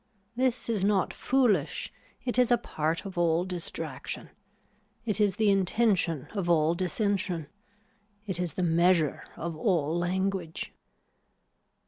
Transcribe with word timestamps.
This 0.35 0.67
is 0.67 0.83
not 0.83 1.13
foolish, 1.13 1.93
it 2.25 2.39
is 2.39 2.49
a 2.49 2.57
part 2.57 3.05
of 3.05 3.19
all 3.19 3.45
distraction. 3.45 4.31
It 5.05 5.21
is 5.21 5.35
the 5.35 5.51
intention 5.51 6.25
of 6.33 6.49
all 6.49 6.73
dissension. 6.73 7.45
It 8.25 8.39
is 8.39 8.53
the 8.53 8.63
measure 8.63 9.23
of 9.37 9.55
all 9.55 9.95
language. 9.95 10.73